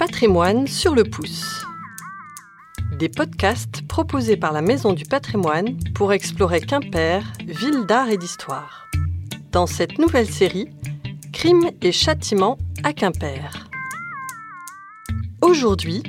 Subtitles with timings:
[0.00, 1.62] Patrimoine sur le pouce.
[2.98, 8.88] Des podcasts proposés par la Maison du Patrimoine pour explorer Quimper, ville d'art et d'histoire.
[9.52, 10.70] Dans cette nouvelle série,
[11.34, 13.68] Crimes et châtiments à Quimper.
[15.42, 16.02] Aujourd'hui,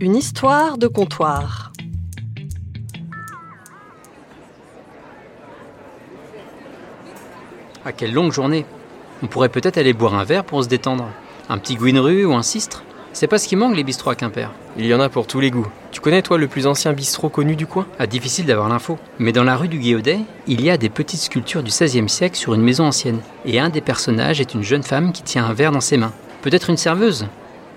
[0.00, 1.72] une histoire de comptoir.
[7.86, 8.66] Ah, quelle longue journée
[9.22, 11.08] On pourrait peut-être aller boire un verre pour se détendre.
[11.48, 14.50] Un petit rue ou un cistre C'est pas ce qui manque les bistrots à Quimper.
[14.76, 15.68] Il y en a pour tous les goûts.
[15.92, 17.86] Tu connais toi le plus ancien bistrot connu du coin?
[18.00, 18.98] Ah, difficile d'avoir l'info.
[19.20, 20.18] Mais dans la rue du Guéaudet,
[20.48, 23.20] il y a des petites sculptures du XVIe siècle sur une maison ancienne.
[23.44, 26.12] Et un des personnages est une jeune femme qui tient un verre dans ses mains.
[26.42, 27.28] Peut-être une serveuse?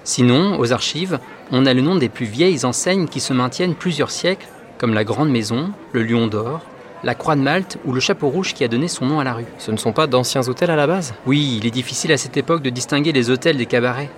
[0.04, 1.20] Sinon, aux archives,
[1.52, 4.48] on a le nom des plus vieilles enseignes qui se maintiennent plusieurs siècles,
[4.80, 6.62] comme la Grande Maison, le Lion d'Or,
[7.04, 9.34] la Croix de Malte ou le Chapeau Rouge qui a donné son nom à la
[9.34, 9.46] rue.
[9.60, 11.14] Ce ne sont pas d'anciens hôtels à la base?
[11.28, 14.10] Oui, il est difficile à cette époque de distinguer les hôtels des cabarets.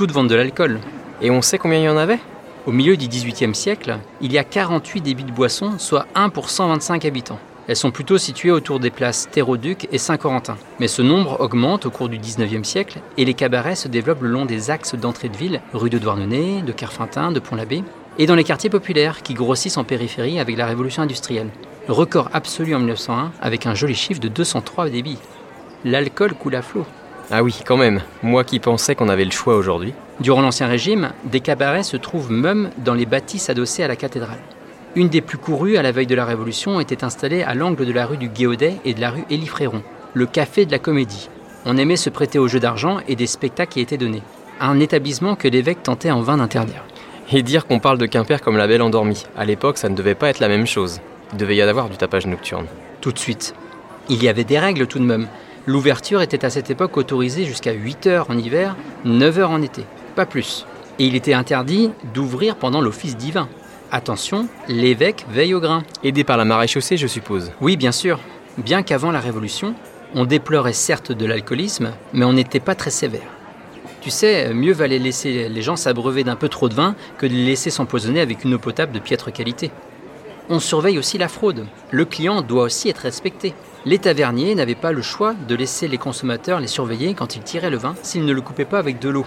[0.00, 0.80] Toutes vendent de l'alcool.
[1.20, 2.20] Et on sait combien il y en avait?
[2.64, 6.48] Au milieu du XVIIIe siècle, il y a 48 débits de boissons, soit 1 pour
[6.48, 7.38] 125 habitants.
[7.68, 10.56] Elles sont plutôt situées autour des places Terre-au-Duc et Saint-Corentin.
[10.78, 14.30] Mais ce nombre augmente au cours du XIXe siècle et les cabarets se développent le
[14.30, 17.84] long des axes d'entrée de ville, rue de Douarnenez, de Kerfintin, de Pont-l'Abbé,
[18.16, 21.50] et dans les quartiers populaires qui grossissent en périphérie avec la révolution industrielle.
[21.88, 25.18] Record absolu en 1901 avec un joli chiffre de 203 débits.
[25.84, 26.86] L'alcool coule à flot.
[27.32, 28.00] Ah oui, quand même.
[28.24, 29.94] Moi qui pensais qu'on avait le choix aujourd'hui.
[30.18, 34.40] Durant l'Ancien Régime, des cabarets se trouvent même dans les bâtisses adossées à la cathédrale.
[34.96, 37.92] Une des plus courues à la veille de la Révolution était installée à l'angle de
[37.92, 39.82] la rue du Guéaudet et de la rue Élie Fréron,
[40.14, 41.28] le Café de la Comédie.
[41.64, 44.22] On aimait se prêter aux jeux d'argent et des spectacles y étaient donnés.
[44.58, 46.82] Un établissement que l'évêque tentait en vain d'interdire.
[47.30, 49.22] Et dire qu'on parle de Quimper comme la belle endormie.
[49.36, 51.00] À l'époque, ça ne devait pas être la même chose.
[51.32, 52.66] Il devait y avoir du tapage nocturne.
[53.00, 53.54] Tout de suite.
[54.08, 55.28] Il y avait des règles tout de même.
[55.66, 59.84] L'ouverture était à cette époque autorisée jusqu'à 8 heures en hiver, 9 heures en été.
[60.16, 60.66] Pas plus.
[60.98, 63.48] Et il était interdit d'ouvrir pendant l'office divin.
[63.92, 65.82] Attention, l'évêque veille au grain.
[66.02, 67.52] Aidé par la maréchaussée, je suppose.
[67.60, 68.20] Oui, bien sûr.
[68.56, 69.74] Bien qu'avant la Révolution,
[70.14, 73.28] on déplorait certes de l'alcoolisme, mais on n'était pas très sévère.
[74.00, 77.32] Tu sais, mieux valait laisser les gens s'abreuver d'un peu trop de vin que de
[77.32, 79.70] les laisser s'empoisonner avec une eau potable de piètre qualité
[80.50, 81.64] on surveille aussi la fraude.
[81.92, 83.54] Le client doit aussi être respecté.
[83.86, 87.70] Les taverniers n'avaient pas le choix de laisser les consommateurs les surveiller quand ils tiraient
[87.70, 89.24] le vin s'ils ne le coupaient pas avec de l'eau.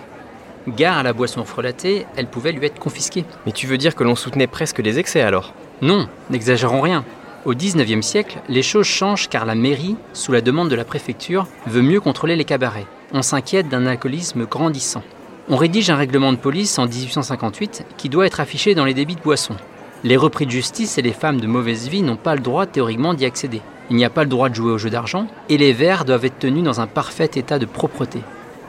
[0.68, 3.26] Gare à la boisson frelatée, elle pouvait lui être confisquée.
[3.48, 5.54] Mais tu veux dire que l'on soutenait presque les excès alors?
[5.82, 7.04] Non, n'exagérons rien.
[7.46, 11.48] Au XIXe siècle, les choses changent car la mairie, sous la demande de la préfecture,
[11.66, 12.86] veut mieux contrôler les cabarets.
[13.12, 15.04] On s'inquiète d'un alcoolisme grandissant.
[15.50, 19.16] On rédige un règlement de police en 1858 qui doit être affiché dans les débits
[19.16, 19.58] de boissons.
[20.04, 23.16] Les repris de justice et les femmes de mauvaise vie n'ont pas le droit théoriquement
[23.16, 23.62] d'y accéder.
[23.90, 26.26] Il n'y a pas le droit de jouer au jeu d'argent et les verres doivent
[26.26, 28.20] être tenus dans un parfait état de propreté.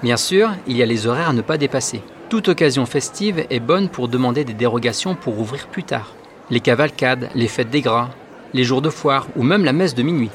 [0.03, 2.03] Bien sûr, il y a les horaires à ne pas dépasser.
[2.29, 6.13] Toute occasion festive est bonne pour demander des dérogations pour ouvrir plus tard.
[6.51, 8.11] Les cavalcades, les fêtes des gras,
[8.53, 10.31] les jours de foire ou même la messe de minuit.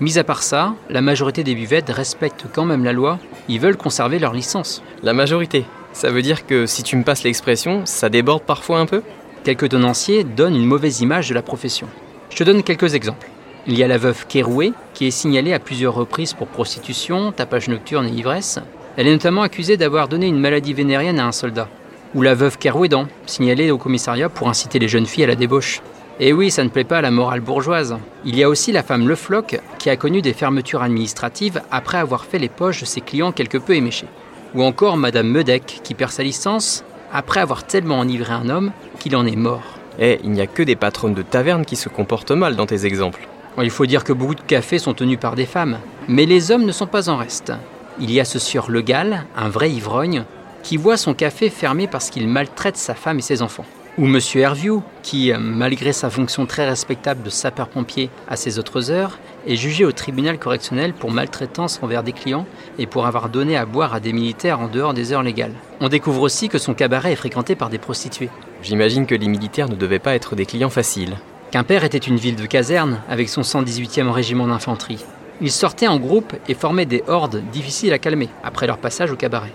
[0.00, 3.76] Mis à part ça, la majorité des buvettes respectent quand même la loi, ils veulent
[3.76, 4.82] conserver leur licence.
[5.02, 8.86] La majorité Ça veut dire que si tu me passes l'expression, ça déborde parfois un
[8.86, 9.02] peu?
[9.44, 11.86] Quelques tenanciers donnent une mauvaise image de la profession.
[12.30, 13.28] Je te donne quelques exemples.
[13.66, 17.68] Il y a la veuve Keroué, qui est signalée à plusieurs reprises pour prostitution, tapage
[17.68, 18.58] nocturne et ivresse.
[18.98, 21.70] Elle est notamment accusée d'avoir donné une maladie vénérienne à un soldat.
[22.14, 25.80] Ou la veuve Kerouédan, signalée au commissariat pour inciter les jeunes filles à la débauche.
[26.20, 27.96] Et oui, ça ne plaît pas à la morale bourgeoise.
[28.26, 31.98] Il y a aussi la femme Le Floch, qui a connu des fermetures administratives après
[31.98, 34.08] avoir fait les poches de ses clients quelque peu éméchés.
[34.54, 39.16] Ou encore Madame Medec, qui perd sa licence après avoir tellement enivré un homme qu'il
[39.16, 39.78] en est mort.
[39.98, 42.84] Eh, il n'y a que des patronnes de taverne qui se comportent mal dans tes
[42.84, 43.26] exemples.
[43.62, 45.78] Il faut dire que beaucoup de cafés sont tenus par des femmes,
[46.08, 47.52] mais les hommes ne sont pas en reste.
[48.00, 50.24] Il y a ce sieur Legal, un vrai ivrogne,
[50.64, 53.66] qui voit son café fermé parce qu'il maltraite sa femme et ses enfants.
[53.96, 59.20] Ou Monsieur Herview, qui, malgré sa fonction très respectable de sapeur-pompier à ses autres heures,
[59.46, 62.46] est jugé au tribunal correctionnel pour maltraitance envers des clients
[62.80, 65.54] et pour avoir donné à boire à des militaires en dehors des heures légales.
[65.80, 68.30] On découvre aussi que son cabaret est fréquenté par des prostituées.
[68.62, 71.16] J'imagine que les militaires ne devaient pas être des clients faciles.
[71.54, 75.04] Quimper était une ville de caserne avec son 118e régiment d'infanterie.
[75.40, 79.16] Ils sortaient en groupe et formaient des hordes difficiles à calmer après leur passage au
[79.16, 79.52] cabaret.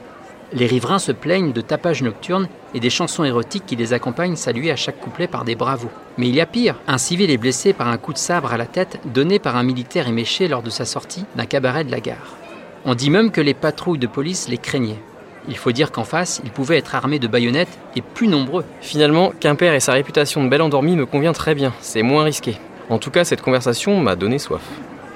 [0.54, 4.72] Les riverains se plaignent de tapage nocturne et des chansons érotiques qui les accompagnent saluées
[4.72, 5.92] à chaque couplet par des bravos.
[6.18, 8.58] Mais il y a pire, un civil est blessé par un coup de sabre à
[8.58, 12.00] la tête donné par un militaire éméché lors de sa sortie d'un cabaret de la
[12.00, 12.38] gare.
[12.86, 15.04] On dit même que les patrouilles de police les craignaient.
[15.50, 18.64] Il faut dire qu'en face, ils pouvaient être armés de baïonnettes et plus nombreux.
[18.82, 22.58] Finalement, Quimper et sa réputation de belle endormie me convient très bien, c'est moins risqué.
[22.90, 24.62] En tout cas, cette conversation m'a donné soif.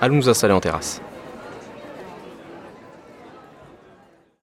[0.02, 1.03] Allons nous installer en terrasse.